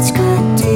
what's 0.00 0.12
good 0.12 0.56
to 0.56 0.69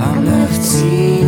I'm 0.00 0.24
left 0.24 0.70
to 0.72 1.27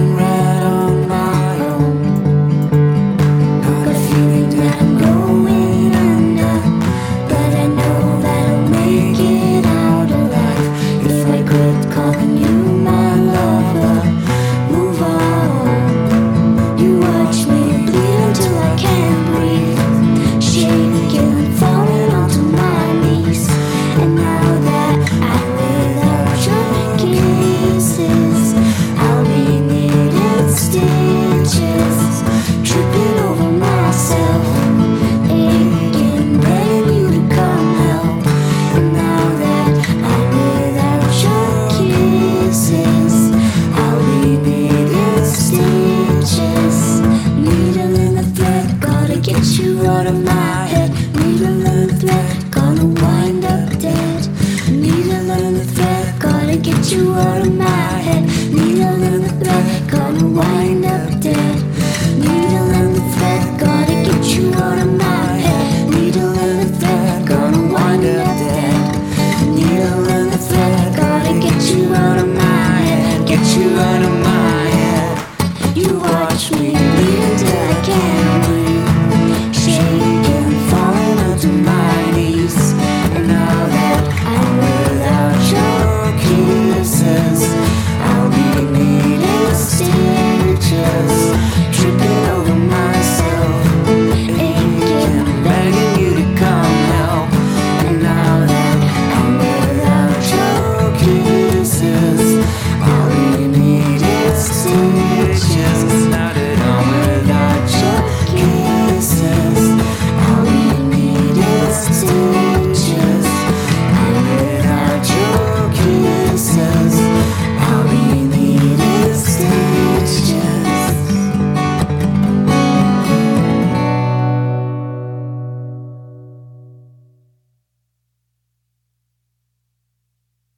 Needle 62.18 62.70
and 62.78 62.94
the 62.94 63.00
thread, 63.12 63.60
gotta 63.60 63.94
get 64.06 64.24
you 64.34 64.52
out 64.54 64.78
of 64.78 64.92
my 64.98 65.26
head. 65.46 65.90
Needle 65.90 66.38
and 66.38 66.60
the 66.60 66.78
thread, 66.78 67.28
gonna 67.28 67.72
wind 67.72 68.04
up 68.04 68.38
dead. 68.38 69.54
Needle 69.56 70.08
and 70.16 70.32
the 70.32 70.38
thread, 70.38 70.96
gotta 70.96 71.32
get 71.40 71.62
you 71.74 71.94
out 71.94 72.18
of 72.18 72.28
my 72.28 72.76
head. 72.88 73.28
Get 73.28 73.44
you 73.56 73.78
out 73.78 74.02
of 74.02 74.12
my 74.24 74.68
head. 74.78 75.76
You. 75.76 76.00